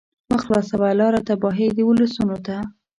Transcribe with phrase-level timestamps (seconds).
[0.29, 2.55] مه خلاصوه لاره تباهۍ د ولسونو ته